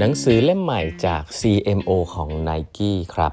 [0.00, 3.32] หนังสือเล่มใหม่จาก CMO ของ Nike ครับ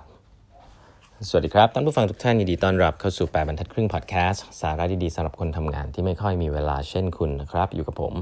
[1.27, 8.13] สวัสดีครับท่านผู้ฟังทุกท่านยินดีต้อนรับเข้าสู่ 8บรรทัดครึ่งพอดแคสต์สาระดีๆสำหรับคนทำงานที่ไม่ค่อยมีเวลาเช่นคุณนะครับ อยู่กับผม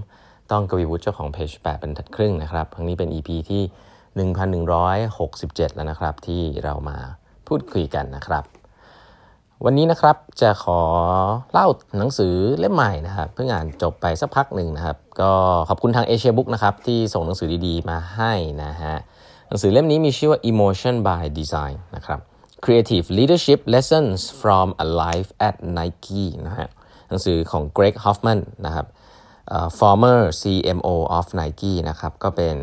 [0.52, 3.64] ต้องกวีวุฒิเจ้าของเพจ8บรรทัดครึ่งนะครับครั้งนี้เป็น EP ที่
[4.32, 6.98] 1167 แล้วนะครับ ที่เรามา
[7.48, 8.44] พูดคุยกันนะครับ
[9.68, 10.80] วันนี้นะครับจะขอ
[11.52, 11.68] เล่า
[12.00, 15.32] หนังสือเล่มใหม่นะครับเพิ่งอ่านจบไปสักพักหนึ่งนะครับ ก็
[15.70, 18.96] ขอบคุณทางเอเชียบุ๊กนะครับที่ส่งหนังสือดีๆ มาให้นะฮะ
[19.48, 22.20] หนังสือเล่มนี้มีชื่อว่า Emotion by Design นะครับ
[22.64, 26.68] Creative Leadership Lessons from a Life at Nike นะฮะ
[27.10, 28.86] หนังสือของ Greg Hoffman นะครับ
[29.56, 32.56] uh, former CMO of Nike นะครับก็เป็น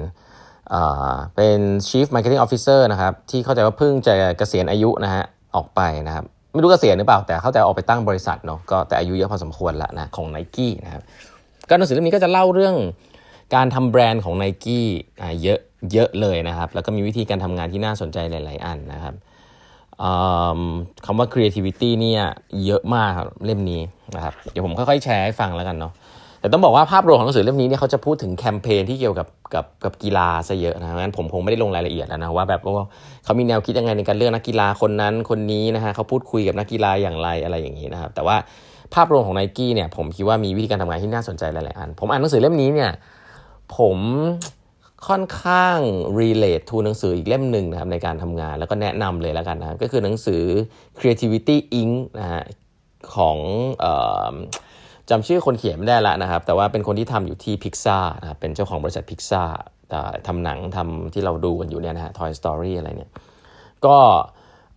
[1.37, 1.59] เป็น
[1.89, 5.25] Chief Marketing Officer นะครับที่เข้าใจว่าเพิ่งจะเกษียณอายุนะฮะ
[5.55, 11.03] ออกไปนะครับ ไม่รู้เกษียณหรือเปล่า แต่เขาแต่ออกไปตั้งบริษัทเนาะก็แต่อายุเยอะพอสมควรละนะของ n นกี้นะครับ
[11.69, 12.75] ก็หนังสือเล่มนี้ก็จะเล่าเรื่อง
[13.55, 14.87] การทำแบรนด์ของ n นกี้
[15.43, 15.61] เยอะ
[15.93, 19.15] เยอะเลยนะครับ แล้วก็มีวิธีการทำงานที่น่าสนใจหลาย ๆ อันนะครับ
[21.07, 22.23] คำว่า creativity เนี่ย
[22.65, 23.81] เยอะมากครับเล่มนี้
[24.17, 25.93] นะครับ เดี๋ยวผมค่อยๆแชร์ให้ฟังแล้วกันเนาะ
[26.41, 32.87] แต่ต้องบอกว่าภาพรวมของหนังสือเล่มนี้เนี่ยเขาจะพูดถึงแคมเปญที่เกี่ยวกับกับกับกีฬาซะเยอะนะงั้นผมคงไม่ได้ลงรายละเอียดแล้วนะว่าแบบว่า
[33.25, 38.37] เขามีแนวคิดยังไงในการเลือกนักกีฬาคนนั้นคนนี้นะฮะเขาพูดคุยกับนักกีฬาอย่างไรอะไรอย่างนี้นะครับแต่ว่า
[38.95, 42.91] ภาพรวมของไนกี้เนี่ยผมคิดว่ามีวิธีการทำงานที่น่าสนใจหลายๆอัน ผมอ่านหนังสือเล่มนี้เนี่ย
[43.77, 43.99] ผม
[45.09, 45.79] ค่อนข้าง
[46.21, 50.43] relate to หนังสืออีกเล่มหนึ่งนะครับในการทำงานแล้วก็แนะนำเลยแล้วกันนะก็คือหนังสือ
[50.99, 52.43] creativity inc นะฮะ
[53.15, 53.39] ของ
[55.11, 59.43] จำชื่อคนเขียนไม่ได้ละนะครับ แต่ว่าเป็นคนที่ทำอยู่ที่พิกซ่านะครับเป็นเจ้าของบริษัทพิกซ่า
[60.27, 63.13] ทำหนังทำที่เราดูกันอยู่เนี่ยนะฮะ Toy Story อะไรเนี่ย
[63.87, 63.97] ก็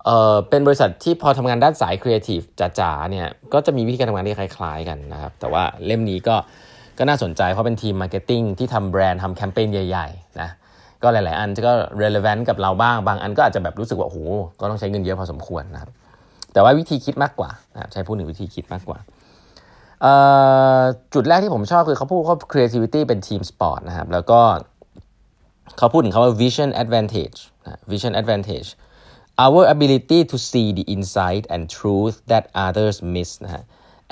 [0.05, 2.41] เออเป็นบริษัทที่พอทำงานด้านสายครีเอทีฟ
[2.79, 6.35] จ๋าๆเนี่ยก็จะมีวิธีการทำงานที่คล้าย ๆ กันนะครับ แต่ว่าเล่มนี้ก็
[6.97, 10.49] ก็น่าสนใจเพราะเป็นทีม marketing ที่ทำแบรนด์ทำแคมเปญใหญ่ๆนะ
[11.03, 14.19] ก็หลาย ๆ อันก็ relevant กับเราบ้าง บางอันก็อาจจะแบบรู้สึกว่าโอ้โห
[14.59, 15.91] ก็ต้องใช้เงินเยอะพอสมควรนะครับ
[16.53, 18.99] แต่ว่าวิธีคิดมากกว่านะครับใช้พูดถึงวิธีคิดมากกว่า
[21.13, 24.39] จุดแรกที่ผมชอบคือเขาพูดว่า creativity เป็น team sport นะครับ แล้วก็
[25.77, 27.39] เขาพูดถึงคาว่า vision advantage
[27.91, 28.69] vision advantage
[29.45, 33.63] our ability to see the insight and truth that others miss นะฮะ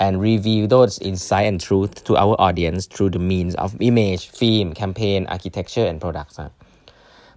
[0.04, 4.66] and reveal those insight and truth to our audience through the means of image film
[4.80, 6.54] campaign architecture and products นะ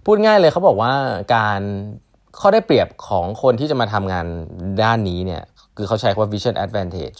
[0.04, 0.92] พูดง่ายเลยเขาบอกว่า
[1.34, 1.60] การ
[2.40, 4.26] ข้อได้เปรียบของคนที่จะมาทำงาน
[4.82, 5.42] ด้านนี้เนี่ย
[5.76, 7.18] คือเขาใช้คำว่า vision advantage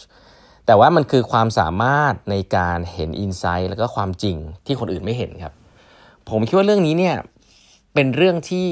[0.67, 4.35] แต่ว่ามันคือความสามารถในการเห็นอินไซต์แล้วก็ความจริง
[4.65, 5.53] ที่คนอื่นไม่เห็นครับ
[6.29, 7.15] ผมคิดว่าเรื่องนี้เนี่ย
[7.93, 8.67] เป็นเรื่องที่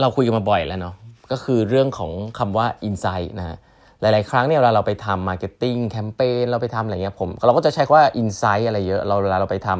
[0.00, 0.94] เราคุยกันมาบ่อยแล้วเนาะ
[1.32, 3.56] ก็คือเรื่องของคำว่า insight นะ
[4.00, 9.70] หลาย ๆ ครั้งเนี่ยเวลาเราไปทำ marketing campaign เราไปทำอะไรเงี้ยผมเราก็จะใช้คำว่า insight อะไรเยอะเราเวลาเราไปท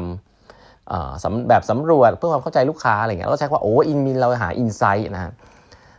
[0.69, 5.31] ำแบบสำรวจเพื่อความเข้าใจลูกค้าอะไรเงี้ยเราก็ใช้ว่าโอ้ I mean เราหา insight นะ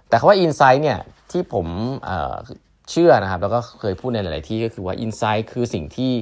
[0.09, 0.99] แต่คำว่า insight เนี่ย
[1.31, 1.67] ที่ผม
[2.91, 6.13] เชื่อนะครับ แล้วก็เคยพูดในหลาย ๆ ที่ก็คือว่า insight คือสิ่งที่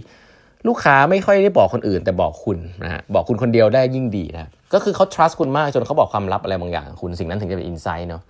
[0.68, 8.22] ลูกค้าไม่ค่อยได้บอกคนอื่น แต่บอกคุณนะฮะบอกคุณคนเดียวได้ยิ่งดีนะก็คือเขา trust คุณมากจนเขาบอกความลับอะไรบางอย่างคุณสิ่งนั้นถึงจะเป็น insight เนาะ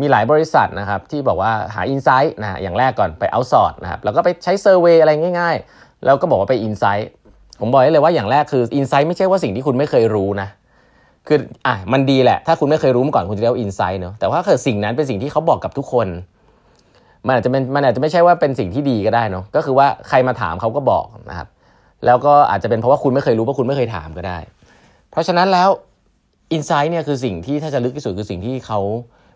[0.00, 7.08] มีหลายบริษัทนะครับที่บอกว่าหา insight นะอย่างแรกก่อนไป outsource นะครับแล้วก็ไปใช้ survey อะไรง่าย ๆ แล้วก็บอกว่าไป insight
[7.60, 10.48] ผมบอกได้เลยว่าอย่างแรกคือ insight ไม่ใช่ว่าสิ่งที่คุณไม่เคยรู้นะ
[11.26, 16.06] คืออะมันดีแหละ ถ้าคุณไม่เคยรู้มาก่อนคุณจะเรียกว่า insight เนาะแต่ว่าเกิดสิ่งนั้นเป็นสิ่งที่เขาบอกกับทุกคน
[17.28, 21.48] มันอาจจะเป็นมันอาจจะไม่ใช่ว่าเป็นสิ่งที่ดีก็ได้เนาะก็คือว่าใครมาถามเขาก็บอกนะครับ
[22.06, 24.38] แล้วก็อาจจะเป็นเพราะว่าคุณไม่เคยรู้เพราะคุณไม่เคยถามก็ได้
[25.10, 25.68] เพราะฉะนั้นแล้ว
[26.52, 28.80] อินไซต์เนี่ยคือสิ่งที่ถ้าจะลึกที่สุดคือสิ่งที่เขา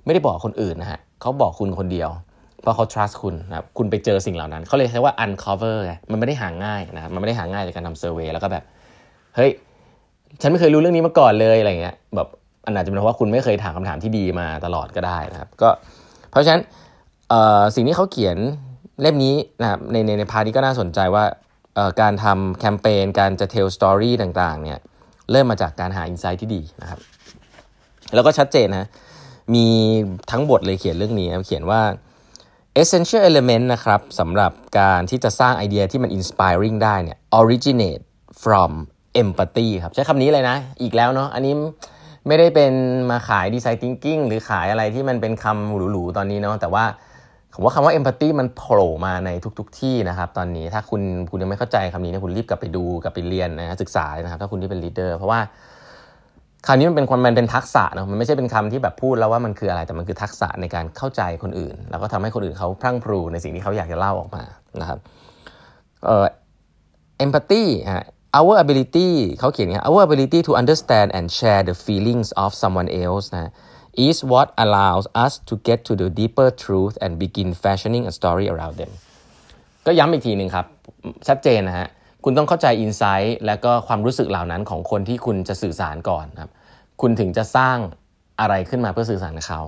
[0.05, 2.11] ไม่ได้บอกคนอื่นนะฮะเขาบอกคุณคนเดียว
[2.63, 5.77] เพราะเขา trust คุณนะครับคุณไปเจอสิ่งเหล่านั้น เขาเลยใช้ว่า uncover
[6.11, 8.65] มันไม่ได้หาง่ายนะมันไม่ได้หาง่ายในการทำเซอร์เวยแล้วก็แบบ
[9.37, 9.51] เฮ้ย
[10.41, 12.29] ฉันไม่เคยรู้เรื่องนี้มาก่อนเลยอะไรเงี้ยแบบ
[12.67, 15.69] อันอาจจะเป็นเพราะว่าคุณไม่เคยถามคำถามที่ดีมาตลอดก็ได้นะครับก็
[16.31, 16.61] เพราะฉะนั้น
[17.75, 18.39] สิ่งที่เขาเขียน
[19.01, 21.25] เล่มนี้นะครับในในใน part นี้ก็น่าสนใจว่า
[22.01, 24.79] การทำแคมเปญการจะ tell story ต่างๆเนี่ย
[25.31, 27.01] เริ่มมาจากการหา insight ที่ดีนะครับ
[28.15, 28.87] แล้วก็ชัดเจนนะ
[29.55, 29.67] มี
[30.31, 31.81] ทั้งบทเลยเขียนเรื่องนี้เขียนว่า
[32.83, 38.03] essential element นะครับสำหรับการที่จะสร้างไอเดียที่มัน inspiring ได้เนี่ย originate
[38.43, 38.73] from
[39.23, 41.55] empathy ครับใช้คำนี้เลยนะ อีกแล้วเนาะอันนี้
[42.27, 42.73] ไม่ได้เป็น
[43.11, 46.85] มาขายดีไซน์ thinking หรือขายอะไรที่มันเป็นคำหรูๆตอนนี้เนาะแต่ว่า
[47.55, 55.41] ผมว่าคำว่า empathy มันโผล่มาในทุก ๆ ที่นะครับ ตอนนี้ถ้าคุณคุณยังไม่เข้าใจคำนี้นะคุณรีบกลับไปดูกลับไปเรียนนะศึกษานะครับ ถ้าคุณที่เป็น leader เพราะว่า
[56.67, 64.45] คำนี้มันเป็นความมันเป็นทักษะเนาะมันไม่ใช่เป็นคำที่แบบพูดแล้วว่ามันคืออะไรแต่มันคือทักษะในการเข้าใจคนอื่น แล้วก็ทำให้คนอื่นเขาพรั่งพรูในสิ่งที่เขาอยากจะเล่าออกมา
[64.81, 64.99] นะครับ
[66.05, 66.27] เอ่อ
[67.25, 67.65] empathy
[67.95, 68.07] ฮะ
[68.39, 69.11] our ability
[69.41, 73.51] เขาเขียนอย่างนี้ our ability to understand and share the feelings of someone else นะ
[74.09, 78.47] is what allows us to get to the deeper truth and begin fashioning a story
[78.53, 78.93] around them
[79.87, 80.67] ก็ย้ำอีกทีหนึ่งครับ
[81.29, 81.89] ชัดเจนนะฮะ
[82.25, 86.51] คุณต้องเข้าใจอินไซต์และก็ความรู้สึกเหล่านั้นของคนที่คุณจะสื่อสารก่อนครับ
[87.01, 87.79] คุณถึงจะสร้าง
[88.41, 89.61] อะไรขึ้นมาเพื่อสื่อสารกับเขา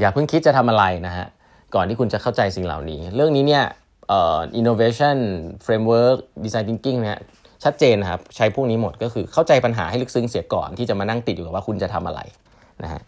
[0.00, 1.26] อย่าเพิ่งคิดจะทำอะไรนะฮะ
[1.74, 3.64] ก่อนที่คุณจะเข้าใจสิ่งเหล่านี้ เรื่องนี้เนี่ย
[4.08, 5.16] เอ่อ innovation
[5.64, 7.18] framework design thinking เนี่ย
[7.64, 12.20] ชัดเจนนะครับ ใช้พวกนี้หมดก็คือเข้าใจปัญหาให้ลึกซึ้งเสียก่อนที่จะมานั่งติดอยู่กับว่าคุณจะทำอะไร
[12.84, 13.02] นะฮะ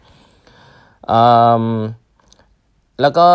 [3.01, 3.27] แล้วก็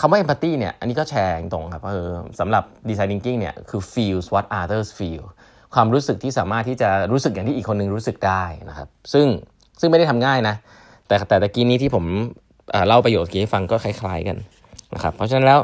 [0.00, 2.08] คำว่า empathy เนี่ย อันนี้ก็แชร์ตรงครับเออ
[2.40, 5.22] สำหรับ design thinking เนี่ย คือ feels what others feel
[5.74, 9.26] ความรู้สึกที่สามารถที่จะรู้สึกอย่างที่อีกคนนึงรู้สึกได้นะครับ ซึ่ง
[9.80, 10.54] ซึ่งไม่ได้ทำง่ายนะ
[11.06, 12.04] แต่แต่ตะกี้นี้ที่ผม
[12.86, 14.36] เล่าประโยชน์กี้ให้ฟังก็คล้ายๆกัน
[14.94, 15.60] นะครับ เพราะฉะนั้นแล้ว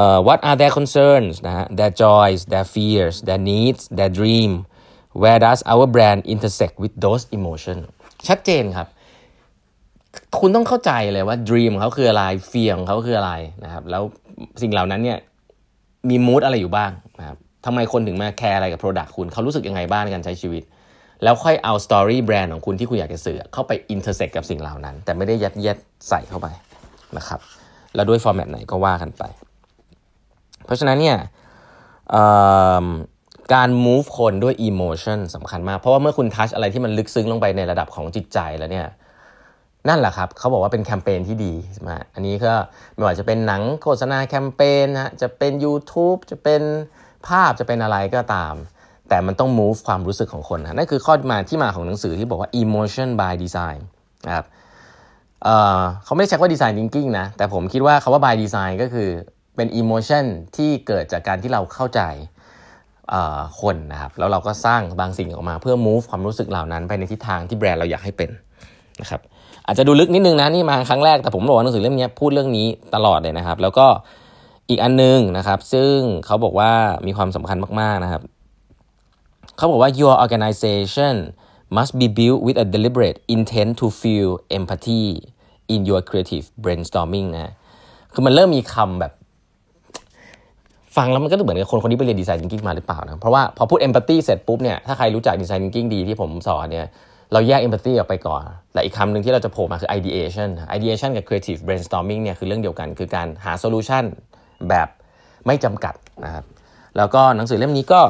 [0.00, 4.52] uh, what are their concerns นะฮะ their joys their fears their needs their dream
[5.22, 7.84] where does our brand intersect with those emotions
[8.28, 8.88] ชัดเจนครับ
[10.40, 13.32] คุณต้องเข้าใจเลยว่า dream ของเขาคืออะไร fear ของเขาคืออะไร
[13.64, 14.02] นะครับ แล้ว
[14.62, 15.18] สิ่งเหล่านั้นเนี่ย
[16.08, 16.90] มีมูดอะไรอยู่บ้าง
[17.20, 20.62] นะครับทำไมคนถึงมาแคร์อะไรกับ Product คุณเขารู้สึกยังไงบ้างในการใช้ชีวิต
[21.22, 25.76] แล้วค่อยเอา Story แบรนด์ของคุณที่คุณอยากจะสื่อเข้าไป intersect กับสิ่งเหล่านั้น แต่ไม่ได้ยัดเยียด
[26.08, 26.46] ใส่เข้าไป
[27.16, 27.40] นะครับ
[27.94, 29.22] แล้วด้วยฟอร์แมตไหนก็ว่ากันไป
[30.64, 31.16] เพราะฉะนั้นเนี่ย
[33.54, 38.86] การ move คนด้วย emotion สำคัญมาก เพราะว่าเมื่อคุณทัชอะไรที่มันลึกซึ้งลงไปในระดับของจิตใจแล้วเนี่ย
[39.88, 41.52] นั่นแหละครับเขาบอกว่าเป็นแคมเปญที่ดี
[41.86, 42.52] มาอันนี้ก็
[42.94, 46.62] ไม่ว่าจะเป็นหนังโฆษณาแคมเปญนะจะเป็น YouTube จะเป็น
[47.26, 48.54] ภาพจะเป็นอะไรก็ตาม
[49.08, 53.80] แต่มันต้อง move ความรู้สึกของคนนะนั่นคือข้อมาที่มาของหนังสือที่บอกว่า emotion by design
[54.26, 54.46] นะครับ
[55.44, 59.08] เเขาไม่ได้ใช้ว่า design thinking นะแต่ผมคิดว่าคาว่า by design ก็คือ
[59.56, 60.24] เป็น emotion
[60.56, 62.00] ที่เกิดจากการที่เราเข้าใจ
[63.60, 68.30] คนนะครับแล้วเราก็สร้างบางสิ่งออกมาเพื่อ move ความรู้สึกเหล่านั้นไปในทิศทางที่แบรนด์เราอยากให้เป็น
[69.00, 69.20] นะครับ
[69.66, 73.86] อาจจะดูลึกนิดนึงนะนี่มาครั้งแรกแต่ผมบอกว่าหนังสือเล่มนี้พูดเรื่องนี้ตลอดเลยนะครับ แล้วก็
[74.68, 75.96] อีกอันนึงนะครับ ซึ่ง
[76.26, 76.70] เขาบอกว่า
[77.06, 78.22] มีความสำคัญมากๆนะครับ
[79.56, 81.14] เขาบอกว่า your organization
[81.76, 85.04] must be built with a deliberate intent to feel empathy
[85.74, 87.52] in your creative brainstorming นะ
[88.12, 89.12] คือมันเริ่มมีคำแบบ
[90.96, 96.86] ฟังแล้วมันก็เหมือนกับคนคนนี้ไปเรียนดีไซน์ thinking มาหรือเปล่านะ เพราะว่าพอพูด empathy เสร็จปุ๊บเนี่ย ถ้าใครรู้จักดีไซน์ thinking ดีที่ผมสอนเนี่ย
[97.32, 98.42] เราแยก empathy ออกไปก่อน
[98.74, 104.04] และอีกคำหนึ่งที่เราจะโผล่มาคือ ideation ideation กับ creative brainstorming เนี่ยคือเรื่องเดียวกัน คือการหา solution
[104.68, 104.88] แบบ
[105.46, 105.94] ไม่จำกัด
[106.24, 106.44] นะครับ
[106.96, 108.00] แล้วก็หนังสือเล่มนี้ก็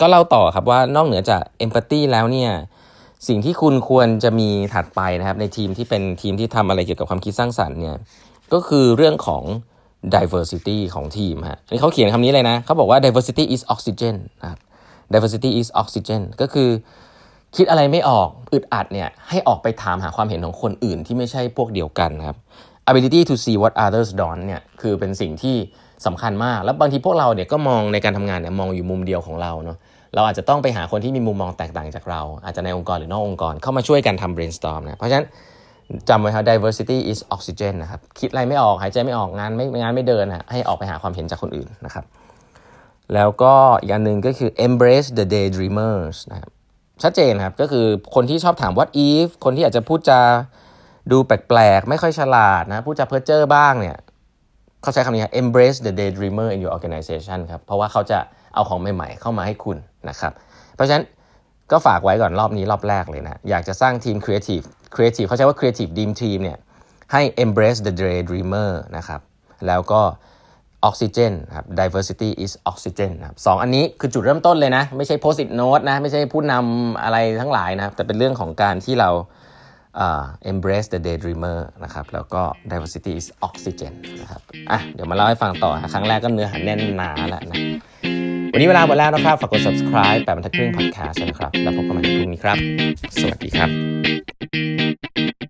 [0.00, 2.50] ก็เล่าต่อครับว่านอกเหนือจาก empathy แล้วเนี่ย
[3.28, 7.96] สิ่งที่คุณควรจะมีถัดไปนะครับ ในทีมที่เป็นทีมที่ทำอะไรเกี่ยวกับความคิดสร้างสรรค์เนี่ย
[8.52, 9.42] ก็คือเรื่องของ
[10.14, 14.58] diversity ของทีมฮะนี่เขาเขียนคำนี้เลยนะเขาบอกว่า diversity is oxygen นะครับ
[15.12, 16.68] diversity is oxygen ก็คือ
[17.56, 22.36] คิดอะไรไม่ออกอึดอัดเนี่ยให้ออกไปถามหาความเห็นของคนอื่นที่ไม่ใช่พวกเดียวกันครับ
[22.90, 25.56] ability to see what others don't เนี่ยคือเป็นสิ่งที่
[26.06, 29.78] สำคัญมาก แล้วบางทีพวกเราเนี่ยก็มองในการทำงานเนี่ยมองอยู่มุมเดียวของเราเนาะ
[30.14, 35.26] เราอาจจะต้องไปหาคนที่มีมุมมองแตกต่างจากเรา อาจจะในองค์กรหรือนอกองค์กรเข้ามาช่วยกันทำ brainstorm นะเพราะฉะนั้น
[36.08, 42.04] จำไว้ครับ diversity is oxygen นะครับคิดอะไรไม่ออกหายใจไม่ออกงานไม่งานไม่เดินนะให้ออกไปหาความเห็นจากคนอื่นนะครับ
[43.14, 46.50] แล้วก็อีกอันหนึ่งก็คือ embrace the daydreamers นะครับ
[47.02, 50.20] ชัดเจนครับ ก็คือคนที่ชอบถาม what if คนที่อาจจะพูดจา
[51.12, 53.96] ดูแปลกๆ ไม่ค่อยฉลาดนะพูดจาเพ้อเจ้อบ้างเนี่ย
[54.82, 58.18] เขาใช้คำนี้ครับ embrace the daydreamer in your organization ครับ เพราะว่าเขาจะ
[58.54, 59.76] เอาของใหม่ๆ เข้ามาให้คุณ
[60.08, 60.32] นะครับ
[60.74, 61.04] เพราะฉะนั้น
[61.70, 66.58] ก็ฝากไว้ก่อนรอบนี้รอบแรกเลยนะ อยากจะสร้างทีม creative creative เขาใช้ว่า creative dream team เนี่ย
[67.12, 69.20] ให้ embrace the daydreamer นะครับ
[69.66, 70.00] แล้วก็
[70.84, 79.10] ออกซิเจนครับ diversity is oxygen นะครับสองอันนี้คือจุดเริ่มต้นเลยนะ ไม่ใช่ post it note นะ ไม่ใช่ผู้นำอะไรทั้งหลายนะแต่เป็นเรื่องของการที่เรา
[80.04, 87.58] uh, embrace the daydreamer นะครับ แล้วก็ diversity is oxygen นะครับ อะ เดี๋ยวมาเล่าให้ฟังต่อ ครั้งแรกก็เนื้อหาแน่นหนาแล้วนะ
[88.52, 92.58] วันนี้เวลาหมดแล้วนะครับ ฝากกด subscribe แปดบรรทัดครึ่ง podcast นะครับ แล้วพบกันใหม่ในพรุ่งนี้ครับ
[93.20, 95.41] สวัสดีครับ